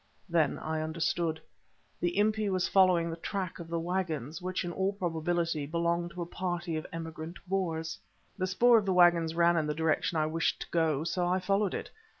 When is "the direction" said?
9.67-10.17